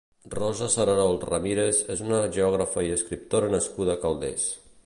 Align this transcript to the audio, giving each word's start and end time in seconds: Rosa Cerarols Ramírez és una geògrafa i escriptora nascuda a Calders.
Rosa 0.35 0.67
Cerarols 0.75 1.25
Ramírez 1.31 1.83
és 1.97 2.03
una 2.07 2.23
geògrafa 2.39 2.87
i 2.89 2.93
escriptora 2.99 3.55
nascuda 3.57 3.99
a 3.99 4.03
Calders. 4.07 4.53